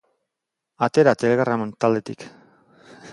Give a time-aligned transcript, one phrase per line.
[0.87, 2.25] Atera Telegram taldetik.